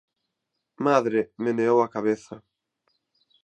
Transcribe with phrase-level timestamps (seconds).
[0.85, 2.35] Madre meneou a cabeza.